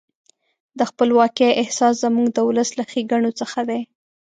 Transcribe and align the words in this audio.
د 0.77 0.79
خپلواکۍ 0.89 1.49
احساس 1.61 1.93
زموږ 2.03 2.27
د 2.33 2.37
ولس 2.47 2.69
له 2.79 2.83
ښېګڼو 2.91 3.31
څخه 3.39 3.59
دی. 3.69 3.81